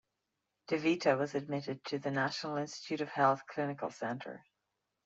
DeVita 0.67 1.15
was 1.15 1.35
admitted 1.35 1.85
to 1.85 1.99
the 1.99 2.09
National 2.09 2.57
Institute 2.57 3.01
of 3.01 3.09
Health 3.09 3.43
Clinical 3.45 3.91
Center. 3.91 4.43